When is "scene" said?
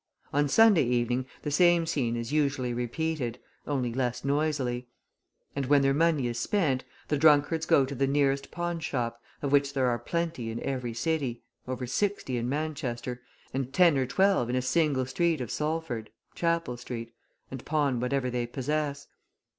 1.85-2.15